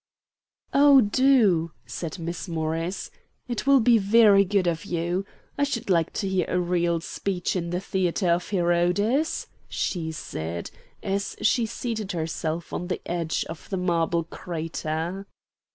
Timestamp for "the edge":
12.87-13.45